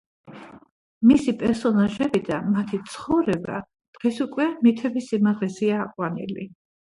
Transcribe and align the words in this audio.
მისი 1.09 1.33
პერსონაჟები 1.43 2.21
და 2.29 2.39
მათი 2.53 2.79
ცხოვრება 2.93 3.59
დღეს 3.99 4.19
უკვე 4.27 4.49
მითების 4.65 5.13
სიმაღლეზეა 5.13 5.81
აყვანილი. 5.85 6.49